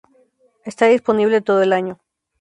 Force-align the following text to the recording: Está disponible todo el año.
Está 0.65 0.87
disponible 0.87 1.41
todo 1.41 1.61
el 1.61 1.73
año. 1.73 1.99